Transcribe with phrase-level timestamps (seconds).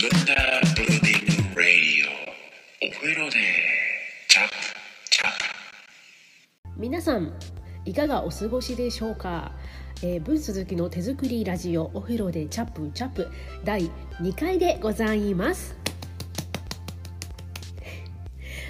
[0.00, 0.34] ブッダ
[0.76, 1.76] ブルーディング・ラディ
[2.08, 2.88] オ。
[2.88, 3.36] お風呂で
[4.28, 4.54] チャプ
[5.10, 6.80] チャプ。
[6.80, 7.34] 皆さん
[7.84, 9.52] いかがお過ごしでしょうか、
[10.02, 13.28] えー、文鈴木の手作りラジオお風呂でチャップチャップ。
[13.62, 13.90] 第
[14.22, 15.76] 2回でございます、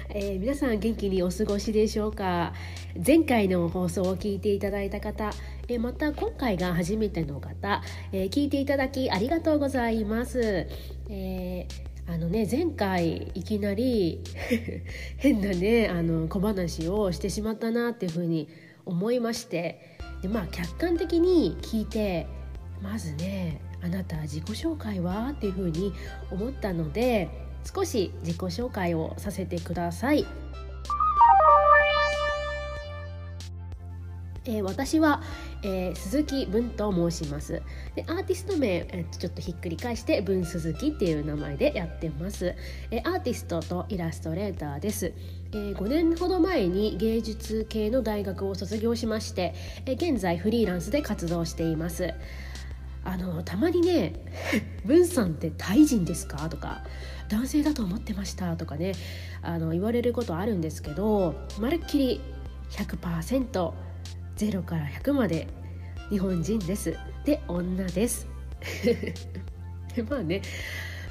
[0.09, 2.51] えー皆さん元気にお過ごしでしょうか？
[3.07, 5.31] 前回の放送を聞いていただいた方、
[5.71, 7.81] えまた今回が初めての方、
[8.11, 10.67] えー聞いていただきありがとうございます、
[11.09, 14.21] えーあのね前回いきなり
[15.17, 18.49] 変なねあの小話をしてしまったなっていうふうに
[18.85, 22.27] 思いましてでまあ客観的に聞いて
[22.81, 25.93] まずね「あなた自己紹介は?」っていうふうに
[26.31, 27.29] 思ったので
[27.63, 30.25] 少し自己紹介をさせてください。
[34.45, 35.21] えー私は、
[35.61, 37.61] えー鈴木文と申します。
[37.95, 42.55] でアーティスト名、えーちょっとひっくり返して文鈴木っていう名前でやってます、
[42.89, 45.13] えアーティストとイラストレーターです、
[45.51, 49.53] えー5年ほど前に芸術系の大学を卒業しまして、
[49.85, 52.11] え現在フリーランスで活動しています。
[53.03, 54.13] あのたまにね
[54.85, 56.83] 「文さんってタイ人ですか?」とか
[57.29, 58.93] 「男性だと思ってました」とかね
[59.41, 62.21] あの言われることあるんですけどまるっきり
[62.69, 63.73] 100%
[64.41, 65.47] ゼロから100まで
[66.09, 66.97] 日本人です。
[67.25, 68.27] で女です。
[70.09, 70.41] まあね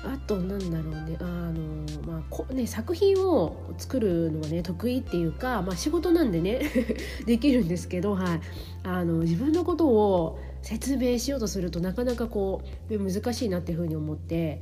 [0.03, 1.17] あとなんだろうね。
[1.20, 6.61] あの、まあこね、作品を作るのはね得意っていうか、まあ、仕事なんでね
[7.25, 8.41] できるんですけど、はい、
[8.83, 14.61] あの自分のことを説明しようとするとなかなかこう難しいなっていうふうに思って。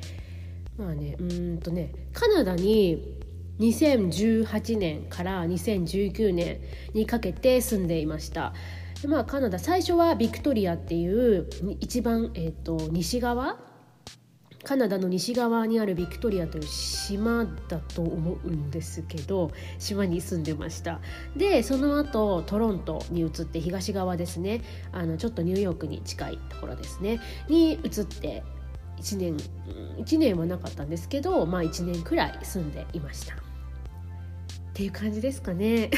[0.76, 3.17] まあねうんとねカナダに
[3.60, 6.60] 2018年から2019年
[6.94, 8.52] にかけて住んでいました。
[9.02, 11.48] でまあ、カナダ最初はビクトリアっていう
[11.80, 13.58] 一番、えー、と西側？
[14.64, 21.00] カナダの西側にあるビクトリアという島だと思うんですけど島に住んでました。
[21.36, 24.62] でその後トロントに移って東側ですね。
[24.92, 27.20] あのちょっとニューヨークに近いところですね。
[27.48, 28.42] に移って
[29.00, 29.36] 1年
[29.96, 33.47] 1年はなかったんですけどまあ1年くらい住んでいました。
[34.78, 35.90] っていう感じですかね。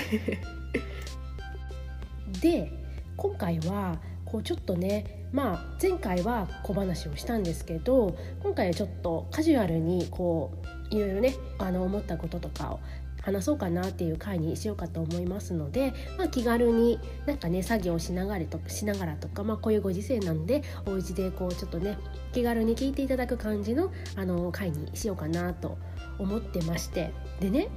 [2.41, 2.73] で
[3.15, 10.53] 今回はこうちょっとねまあ前回は小話をしたんですけど今回はちょっとカジュアルにこ
[10.91, 12.81] ういろいろねあの思ったこととかを
[13.21, 21.99] 話そうかなっていう回にしようかと思いますので、まあ、気軽になんかね作業しながらとしながらとか、まあ、こういうご時世なんでお家でこうちょっとね
[22.33, 25.77] 気軽に聞いていただく感じのあの回にしようかなと
[26.19, 27.13] 思ってまして。
[27.41, 27.69] でね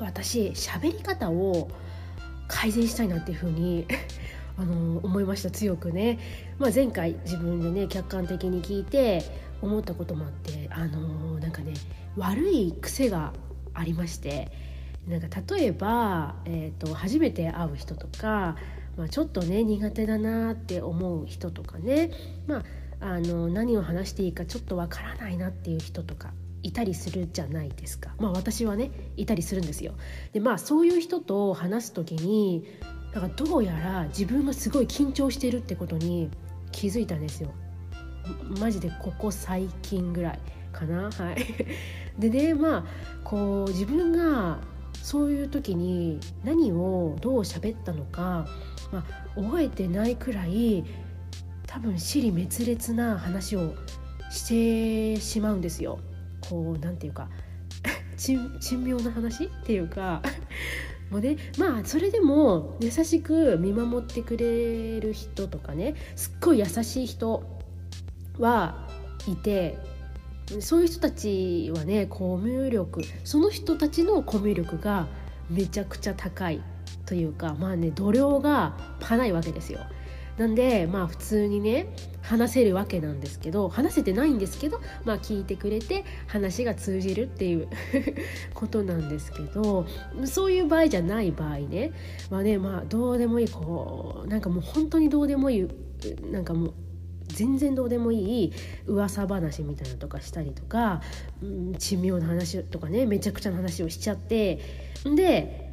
[0.00, 1.68] 私喋り方を
[2.48, 3.86] 改善したいなっていうふうに
[4.58, 5.50] あの思いました。
[5.50, 6.18] 強くね、
[6.58, 9.22] まあ、前回自分でね客観的に聞いて
[9.62, 11.74] 思ったこともあってあのなんかね
[12.16, 13.32] 悪い癖が
[13.74, 14.50] ありまして
[15.08, 18.56] なんか例えば、えー、と初めて会う人とか、
[18.96, 22.10] まあ、ちょっとね苦手だなって思う人とかね、
[22.46, 22.58] ま
[23.00, 26.32] あ、あの何を話していいかちょっとわからないなっていう人とか
[26.70, 28.14] いたりするじゃないですか。
[28.20, 29.94] まあ私はねいたりするんですよ。
[30.32, 32.64] でまあそういう人と話す時に
[33.12, 36.30] なんかどうやら自分がすごい緊張してるってことに
[36.70, 37.50] 気づいたんですよ。
[38.60, 40.38] マジでここ最近ぐらい
[40.72, 41.10] かな。
[41.10, 41.44] はい。
[42.20, 42.84] でねまあ
[43.24, 44.60] こう自分が
[45.02, 48.46] そういう時に何をどう喋ったのか、
[48.92, 49.04] ま
[49.36, 50.84] あ、覚えてないくらい
[51.66, 53.74] 多分尻滅裂な話を
[54.30, 55.98] してしまうんですよ。
[56.48, 57.28] こうなんていうか
[58.16, 60.22] 珍珍妙な話っていうか
[61.10, 67.42] もうねまあそれでも優しく見守ってくれる人とかねすっごい優しい人
[68.38, 68.88] は
[69.26, 69.78] いて
[70.60, 75.06] そういう人たちはねコミュ力その人たちのコミュ力が
[75.48, 76.60] めちゃくちゃ高い
[77.06, 79.80] というかまあね度量がパないわけですよ。
[80.40, 87.68] なんでまあ普通にね話せるわけなんですけど話せてないんですけどまあ聞いてくれて話が通じるっていう
[88.54, 89.84] ことなんですけど
[90.24, 91.92] そういう場合じゃない場合ね
[92.30, 95.68] まあねまあどうでもいいこうなんかもう本当にどうでもいい
[96.32, 96.74] なんかもう
[97.26, 98.52] 全然どうでもいい
[98.86, 101.02] 噂話みたいなのとかしたりとか、
[101.42, 104.58] うん、珍妙な話とかねめちゃくちゃな話をしちゃって
[105.04, 105.69] で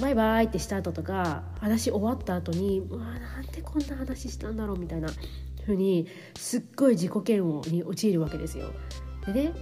[0.00, 5.08] バイバイってした後とか話終わった後にうわなんでこんな話したんだろうみたいな
[5.62, 8.66] 風にすっごい自己嫌悪に陥るわけですよ。
[9.26, 9.52] でね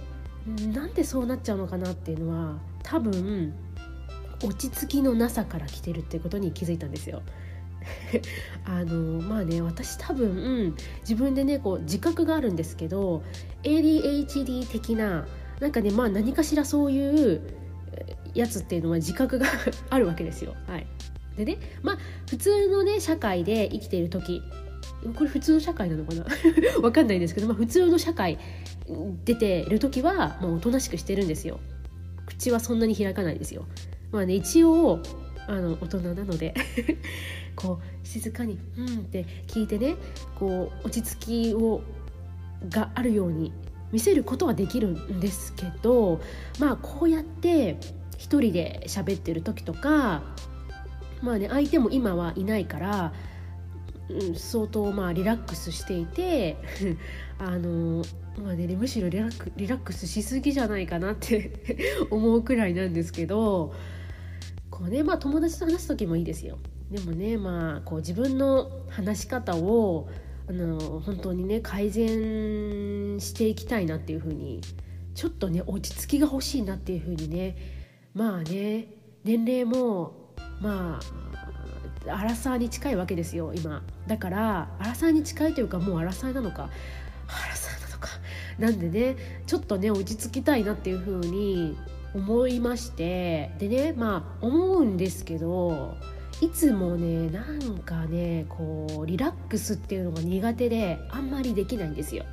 [0.73, 3.53] なんでそうなっちゃうのかなっていうのは多分
[4.43, 7.21] 落ち着きのなさから来てるってことに気づいたんですよ。
[8.65, 13.23] あのまあね私多分、自分でねこう自覚があるんですけど
[13.63, 15.25] ADHD 的な
[15.59, 17.41] なんかねまあ何かしらそういう
[18.33, 19.45] やつっていうのは自覚が
[19.89, 20.55] あるわけですよ。
[20.67, 20.87] はい、
[21.37, 21.97] でねまあ
[22.29, 24.41] 普通のね社会で生きている時
[25.15, 26.25] これ普通の社会なのかな？
[26.81, 28.39] わかんないんですけど、まあ、普通の社会
[29.25, 31.59] 出てる時はもうおとなしくしてるんですよ。
[32.25, 33.65] 口はそんなに開かないですよ。
[34.11, 35.01] まあね一応
[35.47, 36.53] あの大人なので
[37.55, 39.95] こう静かに「うん」って聞いてね
[40.35, 41.81] こう落ち着きを
[42.69, 43.51] があるように
[43.91, 46.21] 見せることはできるんですけど
[46.59, 47.77] まあこうやって
[48.23, 50.23] 一人で喋ってる時とか
[51.21, 53.13] まあね相手も今はいないから、
[54.07, 56.55] うん、相当まあリラックスしていて
[57.37, 58.01] あの
[58.41, 61.51] まあねむしろリラックリラックスしすぎじゃないかなって
[62.11, 63.73] 思うくらいなんですけど
[64.71, 66.59] こうねまあ友達と話す時もいいですよ。
[66.91, 70.07] でもねまあこう自分の話し方を
[70.47, 74.61] あの本当にね改善していきたいなっていうふうに
[75.13, 77.82] ちょっとね落ち着きが欲しいなっていうふうにね
[78.13, 78.87] まあね
[79.23, 80.13] 年齢も
[80.61, 80.99] ま
[82.07, 83.81] あアラサーに近いわけですよ今。
[84.07, 86.69] だからアラサーに近いというかもうアラサーなのか。
[87.27, 88.09] アラサーなのか。
[88.59, 89.15] なんでね
[89.47, 91.77] ちょっとね落ち着きたいなっていうふうに
[92.13, 93.51] 思いまして。
[93.57, 95.95] でねまあ思うんですけど
[96.41, 102.25] いつもねなんかねこうリラックスっていうのが苦手であんまりできないんですよ。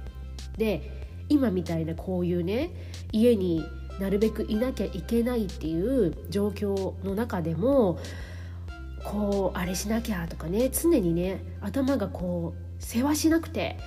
[0.58, 2.70] で今みたいなこういうね
[3.12, 3.62] 家に
[4.00, 7.98] なるべくいなきゃいけないっていう状況の中でも
[9.04, 13.78] こうあれしなきゃとかね常にね頭がこう世話しなくて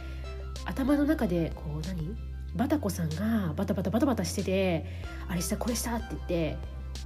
[0.65, 2.15] 頭の中でこう何？
[2.55, 4.85] バタコさんがバタバタバタバタしてて
[5.27, 6.57] あれしたこれしたって言って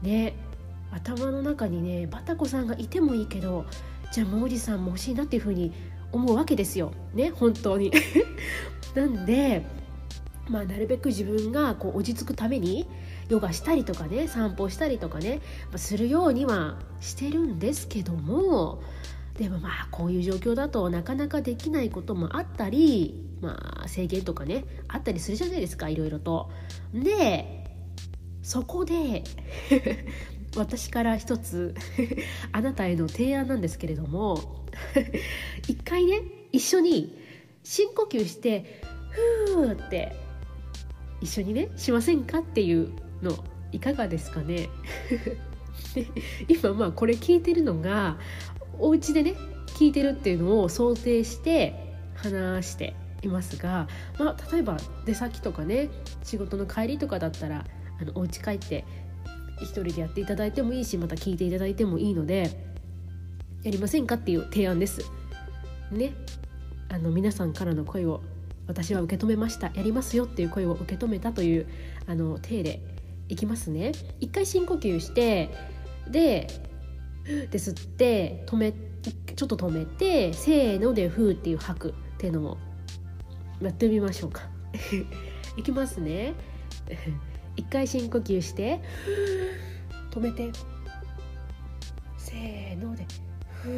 [0.01, 0.35] ね
[0.91, 3.65] 頭の中にねバタコさんがいてもいいけど
[4.11, 5.71] じゃあ毛利さんも欲しいなっていうふうに
[6.11, 6.93] 思うわけですよ。
[7.13, 7.91] ね本当に。
[8.95, 9.65] なんで
[10.49, 12.87] まあなるべく自分がこう落ち着くために
[13.29, 15.41] ヨガしたりとかね散歩したりとかね、
[15.71, 18.81] ま、するようにはしてるんですけども
[19.37, 26.49] でもまあこういう状況だとなかなかできないこともあったりまあ制限とかねあったりするじゃないですかいろいろと。
[26.93, 27.65] で
[28.41, 29.23] そこで
[30.55, 31.75] 私から一つ
[32.51, 34.65] あなたへの提案なんですけれども
[35.67, 36.21] 一回ね
[36.51, 37.19] 一緒に
[37.63, 38.81] 深呼吸して
[39.51, 40.26] ふーって
[41.21, 42.39] 一緒にねしませんか？
[42.39, 42.91] っていう
[43.21, 43.33] の
[43.71, 44.69] いかがですかね？
[46.47, 48.17] 今まあこれ聞いてるのが
[48.79, 49.35] お家でね
[49.67, 53.87] 聞いてるっていうのを想定して話していますが、
[54.19, 55.89] まあ、例えば出先とかね
[56.23, 57.65] 仕事の帰りとかだったら
[57.99, 58.85] あのお家帰って
[59.61, 62.67] 一人でやっていただいてもいいしまた聞いていただいてもいいので
[63.63, 64.15] やりませんか？
[64.15, 65.01] っていう提案です。
[65.91, 66.13] ね。
[66.89, 68.21] あの皆さんからの声を
[68.67, 71.67] 私は受け止めましたやりますよっていう声を受け止めたという
[72.05, 72.81] あの体で
[73.29, 73.91] いきますね。
[74.19, 75.49] 一回深呼吸して
[76.09, 76.47] で
[77.23, 82.57] で吸って止めちょっと止めてせーので「ふー」っていう吐くっていうのも
[83.61, 84.43] やってみましょうか。
[85.57, 86.33] いきますね。
[87.55, 88.79] 一回深呼吸して
[90.11, 90.51] 止めて
[92.17, 93.05] せーので
[93.61, 93.69] ふ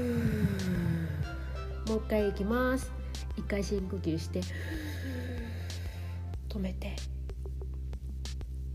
[1.90, 2.99] もう一回いきます
[3.36, 4.42] 一回深呼吸して
[6.50, 6.96] 止めて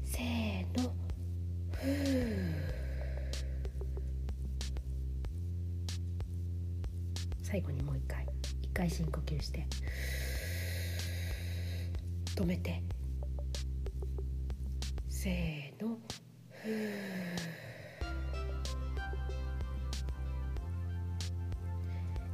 [0.04, 0.94] せーの。
[1.72, 1.86] ふ
[7.42, 8.26] 最後にもう一回
[8.62, 9.66] 一回深呼吸して
[12.34, 12.82] 止めて
[15.08, 15.98] せーの。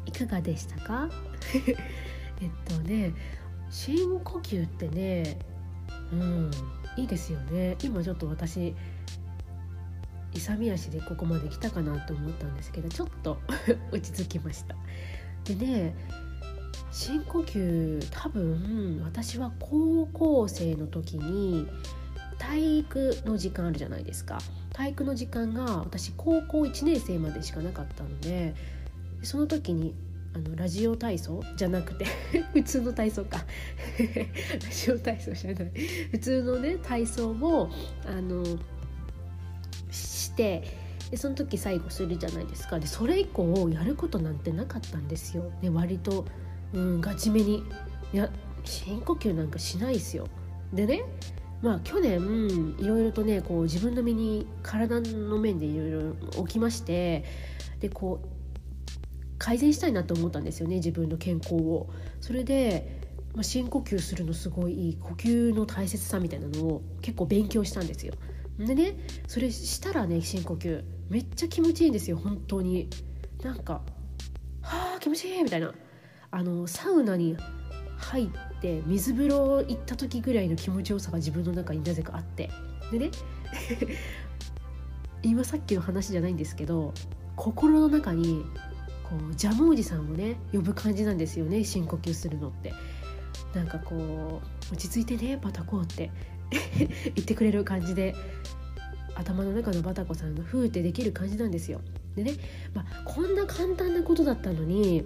[0.07, 1.09] いかがでしたか？
[2.41, 3.13] えっとね
[3.71, 5.39] 深呼吸ってね
[6.13, 6.51] うん
[6.97, 7.77] いいですよね。
[7.83, 8.75] 今ちょっと私
[10.35, 13.39] 勇み足でここまで来たかなと思ったんですけどちょっと
[13.93, 14.77] 落ち着きました。
[15.45, 15.95] でね
[16.91, 21.69] 深呼吸多分私は高校生の時に
[22.39, 24.39] 体育の時間あるじゃないですか。
[24.73, 28.55] 体育の時間が私高校1年生までしかなかったので
[29.23, 29.95] その時に
[30.33, 32.07] あのラジオ体操じゃなくて
[32.55, 33.39] 普通の体操か。
[33.99, 35.73] ラジオ体操じゃない。
[36.13, 37.71] 普通のね体操を
[38.07, 38.45] あの
[39.91, 40.63] して
[41.11, 42.79] でその時最後するじゃないですか。
[42.79, 46.25] でそれ以降やることなんてなかったんですよ、ね、割と、
[46.73, 47.65] うん、ガチめに。
[48.13, 48.31] いや
[48.65, 50.27] 深呼吸なんかしないですよ。
[50.73, 51.05] でね
[51.63, 57.25] まあ去年いろいろとねこう自分の身に体の面でいろいろ起きまして
[57.81, 58.40] でこう
[59.41, 61.89] 改善したいなと思ったんですよね自分の健康を。
[62.21, 63.01] それで、
[63.35, 68.13] まあ、深呼吸するのすごいいい呼吸の大切さみたいなのを結構勉強したんですよ。
[68.59, 72.89] でねそれしたらね深呼吸めっちゃ気持ちいいんですよ本当に。
[73.43, 73.81] なんか
[74.61, 75.73] 「はあ気持ちいい」みたいな
[76.31, 77.39] あのサウナに
[77.97, 78.29] 入っ
[78.61, 82.51] て水風呂行った時ぐらいの気持ちよさが自分の中になぜかあって
[82.93, 83.11] でね
[85.25, 86.93] 今さっきの話じゃないんですけど
[87.37, 88.45] 心の中に
[89.11, 92.73] こうジャムおじさんをね呼ぶ感じなんですよね深呼吸するのって。
[93.55, 94.41] なんかこ
[94.71, 96.11] う落ち着いてねバタコって
[97.15, 98.15] 言ってくれる感じで
[99.15, 101.81] 頭の中のバタコさんがふーってできる感じなんですよ。
[102.17, 102.35] でね、
[102.75, 105.05] まあ、こんな簡単なことだったのに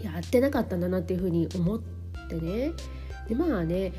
[0.00, 1.80] やってなかったんだなっていうふうに思っ
[2.28, 2.72] てね。
[3.28, 3.92] でまあね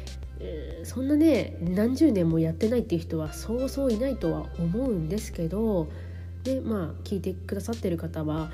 [0.83, 5.87] そんなね何十年もやってないっていう人はそうそういないとは思うんですけど
[6.43, 8.51] でまあ聞いてくださってる方は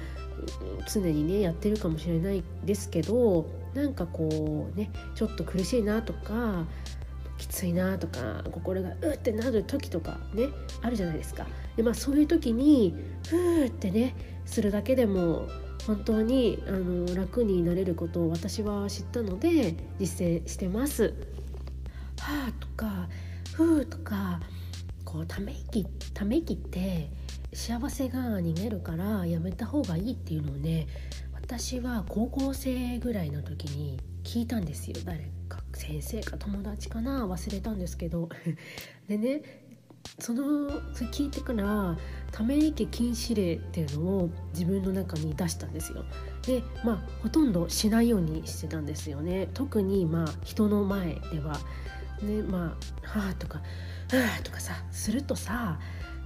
[0.91, 6.65] 常にねやってるかもしれないですけどなんかこうねちょっと苦しいなとか
[7.38, 10.50] きついなとか心がうってなる時とかね
[10.81, 11.48] あるじゃないですか。
[11.77, 12.96] でまあそういう時に
[13.27, 14.15] ふーってね
[14.46, 15.48] するだけでも
[15.88, 21.13] 本当にあの楽になれることを私は知ったので実践してます。
[22.19, 23.08] はあとか
[23.53, 24.41] ふーとか
[25.05, 27.10] こうため息ため息って
[27.53, 30.88] 幸せが逃げるからやめた方がいいっていうのをね
[31.34, 34.98] 私は高校生ぐらいの時に聞いたんですよ。
[35.03, 37.25] 誰か先生か友達かな？
[37.25, 38.29] 忘れたんですけど。
[39.08, 39.41] でね
[40.20, 41.98] そのそ聞いてから
[42.32, 46.06] ため息禁止令っていうのを自分の中に出したんですよ。
[46.46, 49.48] でまあほとんどしないようにしてたんですよね。
[49.53, 51.60] 特にまあ人の前では。
[52.22, 52.63] ねまあ
[53.20, 53.60] 「はあ」とか
[54.12, 55.79] 「はあ」とかさするとさ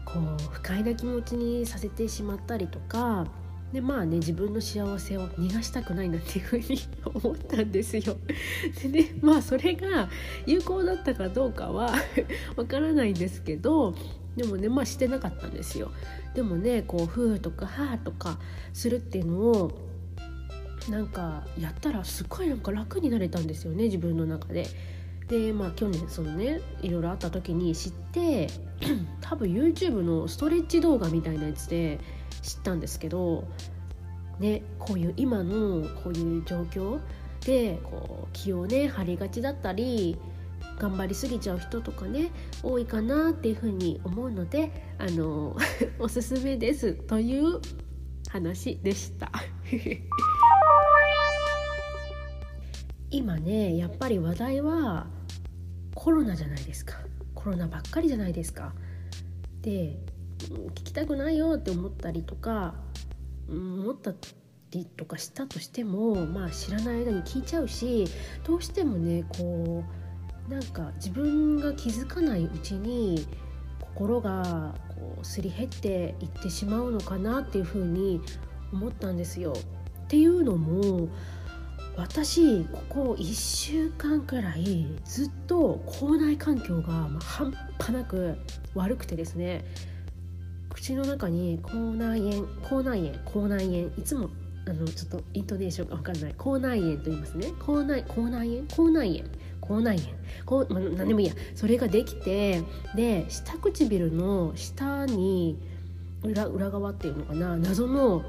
[0.05, 3.27] こう不快な気持ちにさせてしまったりとか
[3.73, 8.17] でまあね自分の幸せを逃がしたくないなっていうふうに思ったんですよ。
[8.83, 10.09] でねまあそれが
[10.45, 11.95] 有効だったかどうかは
[12.55, 13.95] わからないんですけど
[14.35, 15.91] でもねまあしてなかったんですよ。
[16.35, 18.39] でもねこう「ふー」とか「はー」とか
[18.73, 19.71] するっていうのを
[20.89, 24.67] なんかやったらすっごいなんか楽になれたんですよね自分の中で。
[25.27, 28.47] でまあ去年そのねいろいろあった時に知って
[29.21, 31.99] 多分 YouTube のストレッチ動画みたいなやつで
[32.41, 33.45] 知ったんですけど、
[34.39, 36.99] ね、こういう今のこういう状況
[37.45, 40.17] でこう気をね張りがちだったり
[40.79, 45.55] 頑張りすぎちゃう人とかね多いかなっていうふうに思うのであの
[45.99, 47.59] おすすめですという
[48.29, 49.31] 話でした。
[53.13, 55.05] 今ねやっぱり話題は
[55.93, 56.95] コロナじゃないですか
[57.35, 58.73] コロナばっかりじゃないですか。
[59.61, 59.99] で
[60.39, 62.73] 聞きたくないよって思ったりとか
[63.47, 64.13] 思った
[64.71, 68.07] りとかしたとしてもまあ知らない間に聞いちゃうし
[68.45, 69.83] どうしてもねこ
[70.49, 73.27] うなんか自分が気づかないうちに
[73.79, 78.21] 心がこうすり減っていってしまうのかなっていうふうに
[78.73, 79.53] 思ったんですよ。
[79.53, 81.09] っていうのも
[81.95, 88.37] 私ここ1週間くらいずっと口内環境が半端なく
[88.73, 89.63] 悪くてですね
[90.73, 94.29] 口の中に口内炎口内炎口内炎いつも
[94.65, 96.33] あのちょっとイントネーションが分かんない。
[96.37, 97.47] 口内炎と言いますね。
[97.59, 98.67] 口内口内炎？
[98.67, 99.29] 口内炎。
[99.59, 100.09] 口内炎。
[100.45, 101.33] こう、ま、何でもいいや。
[101.53, 102.61] それができて
[102.95, 105.59] で下唇の下に
[106.23, 107.57] 裏裏側っていうのかな？
[107.57, 108.23] 謎の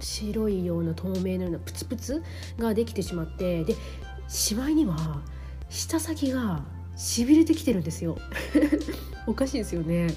[0.00, 2.22] 白いような透明のようなプツプツ
[2.58, 3.74] ができてしまってで
[4.28, 5.22] しまいには
[5.68, 6.64] 舌先が
[6.96, 8.18] しびれてきてるんですよ。
[9.26, 10.08] おかしいですよね。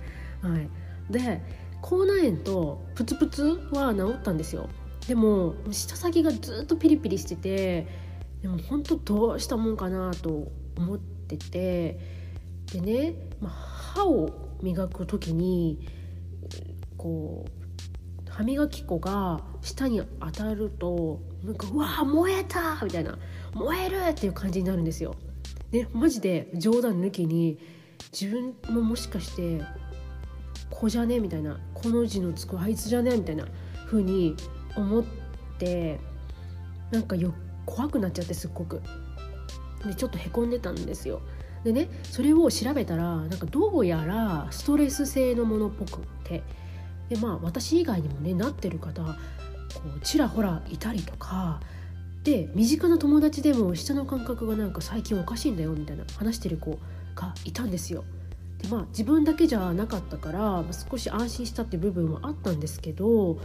[0.42, 0.70] はい。
[1.12, 1.42] で
[1.82, 4.70] 口内炎とプツプツは治ったんですよ。
[5.08, 7.88] でも舌先がずっとピリピリしてて
[8.42, 12.00] でも本当どうしたもんかなと思ってて
[12.72, 14.30] でね、まあ、歯を
[14.62, 15.88] 磨く時に
[16.98, 17.61] こう
[18.42, 23.18] 歯磨き粉が舌に当たるとなんか「うわ燃えた!」みたいな
[23.54, 25.16] 「燃える!」っていう感じになるんですよ。
[25.70, 27.60] でマジで冗談抜きに
[28.12, 29.62] 自分ももしかして
[30.72, 33.46] 子じゃねみたいなこの字のつくあいつじゃねみたいな
[33.86, 34.36] 風に
[34.76, 35.04] 思っ
[35.60, 36.00] て
[36.90, 37.34] なんかよ
[37.66, 38.82] 怖くなっちゃってすっごく
[39.86, 41.22] でちょっとへこんでたんですよ
[41.64, 46.44] でねそれを調べたらなんかどうやらストレス性のものっぽくて
[47.12, 49.12] でまあ私以外にもねなってる方こ
[49.98, 51.60] うちらほらいたりとか
[52.24, 56.80] で身近な友達でも下の感覚がなんか最近おかしいんだよみたいな話してる子
[57.14, 58.06] がいたんですよ。
[58.60, 63.40] でまあ自分だけじゃなかったから少し安心したっていう部分はあったんですけど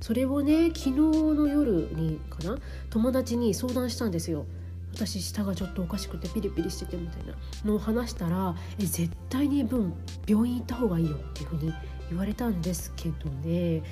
[0.00, 2.58] それをね昨日の夜にかな
[2.90, 4.46] 友達に相談したんですよ。
[4.94, 9.92] 私舌がちょっとおかしくてピリピリしててみたいなのを話したら「え絶対に分
[10.26, 11.72] 病院行った方がいいよ」っていうふうに
[12.12, 13.82] 言われたんですけどね。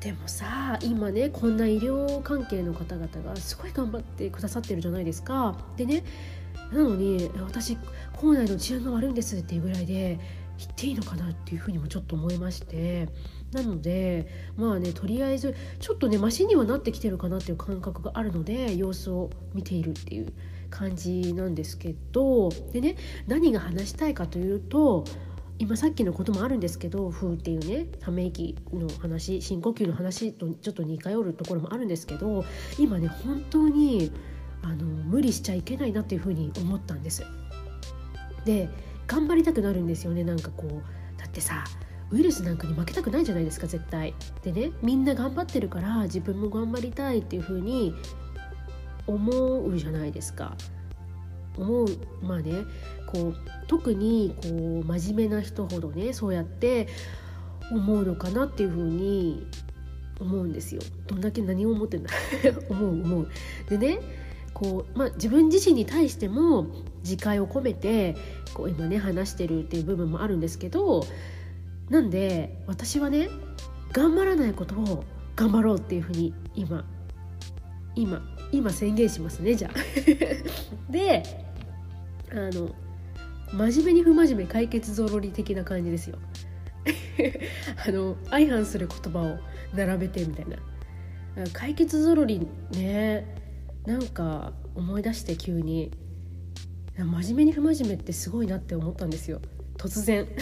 [0.00, 5.56] でもさ今ねこんな医療関係の方々がすごい頑張ってくださってるじゃないですか。
[5.76, 6.04] でね
[6.72, 7.76] なのに私
[8.12, 10.18] 校内の治安が悪いんですっていうぐらいで
[10.58, 13.08] 言っていいのかなっていうふうにもちょっと思いまして。
[13.52, 14.26] なので
[14.56, 20.32] まあねとりあえずちょっとねマシにはなってきてるかなっていう感覚があるので様子を見ているっていう
[20.70, 22.50] 感じなんですけど。
[22.72, 25.04] でね何が話したいかというと
[25.58, 32.44] 今さっきのこともあるんですけど「風」っていうねため息の話深呼吸の話とちょっと似通るところもあるんですけど
[32.78, 34.10] 今ね本当に
[34.62, 37.22] あの無理しちゃいけないなっていうふうに思ったんです。
[38.44, 38.68] で
[39.06, 41.64] 頑張りたくなるんですよねなんかこうだってさ
[42.10, 44.14] ウイルスなんかに負けたくないじゃないですか絶対。
[44.42, 47.94] でねみんな頑張ってるから自分も頑張りたいっていうふうに
[49.06, 50.56] 思うじゃないですか。
[51.56, 51.86] 思う
[52.22, 52.64] まあね
[53.06, 56.88] こう特にこう真面目な人ほどねそうやって
[57.70, 59.46] 思うのかなっていうふうに
[60.20, 60.82] 思うんですよ。
[61.06, 62.10] どんだけ何を思ってんだ
[62.68, 63.28] 思う思う。
[63.68, 63.98] でね
[64.52, 66.66] こう、まあ、自分自身に対しても
[67.02, 68.16] 自戒を込めて
[68.54, 71.04] こう今ね話してるっていう部分もあるんですけど
[71.90, 73.28] なんで私はね
[73.92, 75.04] 頑張らないことを
[75.36, 76.84] 頑張ろうっていうふうに今
[77.96, 78.22] 今
[78.52, 79.72] 今宣言しますねじゃあ。
[80.90, 81.22] で
[82.30, 82.74] あの
[83.52, 86.18] 真面目に不真面目解決ぞろり的な感じですよ。
[87.86, 89.38] あの相反する言葉を
[89.74, 90.56] 並べてみたいな
[91.52, 93.26] 解決ぞろりね
[93.86, 95.92] なんか思い出して急に
[96.96, 99.40] 真面目に不真面目ってすごいなって思ったんですよ
[99.76, 100.26] 突然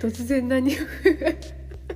[0.00, 0.86] 突然何を言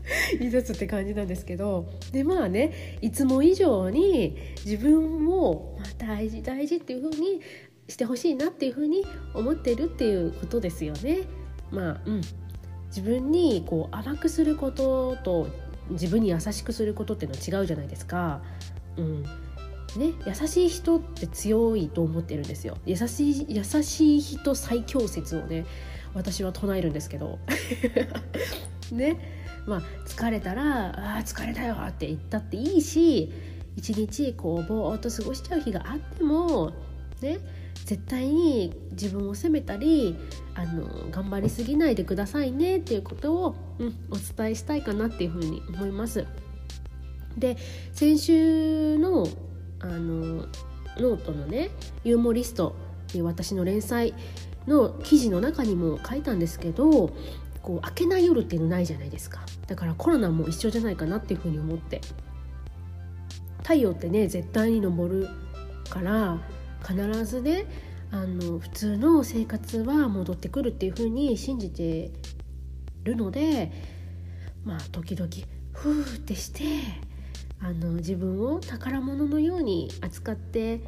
[0.41, 7.41] い出すって感じなんですけどでまあねいつも以上に自分を、ま、大事大事っていう風に
[7.89, 11.21] してほしいなっていう風に思ってるっていうことですよね。
[11.71, 12.21] まあうん。
[12.89, 15.49] 自分にこう甘くすることと
[15.91, 18.43] 自分に優しくすることっていうのは違うじゃないですか。
[18.97, 19.23] うん。
[19.97, 22.77] ね、優しい人って強いと思ってるんですよ。
[22.85, 25.65] 優しい優しい人最強説をね
[26.15, 27.39] 私は唱えるんですけど。
[28.93, 29.38] ね。
[29.69, 33.31] まあ疲れたら「あ疲れたよ」って言ったっていいし
[33.77, 36.73] 一日こうぼーっと過ごしちゃう日があっても
[37.21, 37.39] ね
[37.85, 40.17] 絶対に自分を責めたり
[40.55, 46.27] あの頑張りすぎないでくださいねっていうことを、うん、お伝えしたいかなっていうふうに思います。
[47.37, 47.57] で
[47.93, 49.29] 先週の
[49.81, 50.47] あの
[50.99, 51.71] ノートのね
[52.03, 52.75] ユーモリスト
[53.09, 54.13] っていう私の連載
[54.67, 57.11] の記事の中にも書いたんですけど
[57.69, 59.41] こう明けない夜っていうのないじゃないですか。
[59.67, 62.01] だからコロナも一緒じゃないかなっていうふうに思って。
[63.59, 65.29] 太陽ってね絶対に昇る
[65.91, 66.41] から
[66.83, 67.67] 必ずね
[68.11, 72.11] あの普通の生活は戻ってくるっていうふうに信じて
[73.05, 73.71] るので
[74.65, 75.29] まあ時々
[75.75, 76.63] ふーってして
[77.61, 80.81] あの自分を宝物のように扱って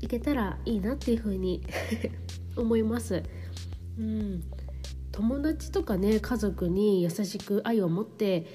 [0.00, 1.62] いけたらいいなっていうふうに
[2.56, 3.22] 思います。
[3.98, 4.42] うん、
[5.14, 8.46] 友達とかね家族に優しく愛を持って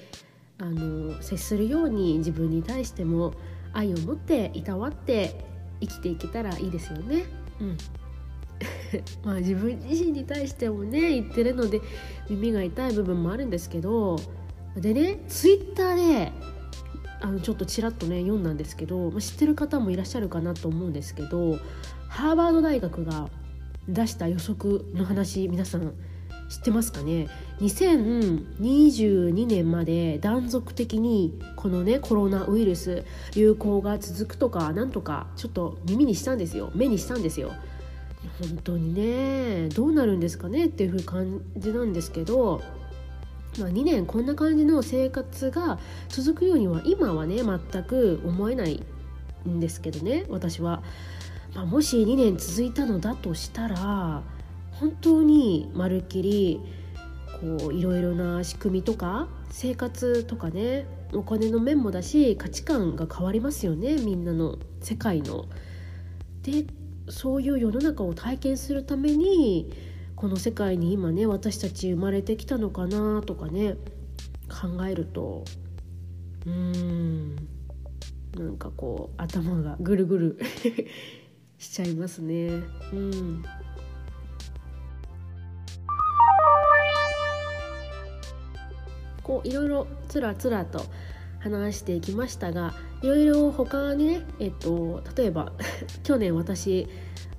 [0.58, 3.32] あの接するように自分に対しても
[3.72, 5.42] 愛を持っていたわって
[5.80, 7.24] 生きていけたらいいですよね。
[7.60, 7.76] うん
[9.24, 11.80] まあ自分自身に対してもね言ってるので
[12.28, 14.16] 耳が痛い部分もあるんですけど
[14.76, 16.32] でねツイッターで
[17.22, 21.58] あのちょっとちらっとね読んだんですけど、まあ、知ってる方もいらっしゃるかなと思うんですけど
[22.08, 23.30] ハーバード大学が
[23.88, 25.94] 出した予測の話皆さん
[26.50, 27.28] 知ってますかね
[27.60, 36.72] ？2022年まで断続的にこのねコロナウイルス流行が続くとかなんとかちょっと耳にしたんですよ。
[36.74, 37.52] 目にしたんですよ。
[38.40, 42.60] 本当にねどうなるんですかねっていう感じなんですけど
[43.58, 48.82] まあ、2年こんな感じの生活が続くようには今はね全く思えない
[49.48, 50.82] んですけどね私は、
[51.54, 54.22] まあ、もし2年続いたのだとしたら
[54.80, 56.60] 本当にまるっきり
[57.40, 65.46] こういろいろな仕組みとか生活とかねお金の面もだし価値観が変わりますよねみんなの世界の。
[66.42, 66.64] で
[67.10, 69.70] そういう世の中を体験するために
[70.16, 73.74] この世界に今ね私たち生まれてきたのかなとかね
[74.48, 75.44] 考えると
[76.46, 77.36] うーん
[78.38, 80.38] なんかこう頭がぐるぐる
[81.58, 82.48] しちゃいますね。
[82.92, 83.44] うん
[89.30, 90.84] こういろいろつらつらと
[91.38, 95.52] 話していきましたがいろいろ他にね、えっと、例えば
[96.02, 96.88] 去年私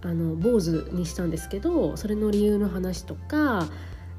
[0.02, 3.68] あの坊主にしたんですけどそれの理由の話とか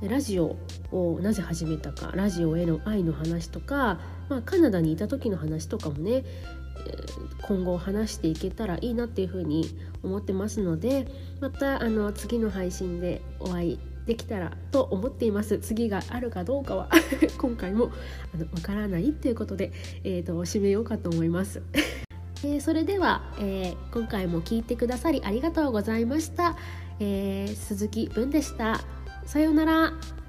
[0.02, 0.56] ラジオ
[0.90, 6.24] をなぜ始めたかラジオへの愛の話とか、まあ、カナダにいた時の話とかもね
[7.40, 9.64] 今後話していけたらいいなっていうふうに
[10.02, 11.06] 思ってますので
[11.40, 15.58] またあの次の配信でお会いできたらと思っています。
[15.58, 16.88] 次があるかどうかは
[17.38, 17.90] 今回も
[18.34, 19.72] あのわからないということで、
[20.04, 21.62] えーと、と締めようかと思います。
[22.44, 26.56] えー、それでは、えー、今回も聞いてくださりありがとうございました、
[26.98, 28.80] えー、鈴木文でした。
[29.24, 30.21] さようなら。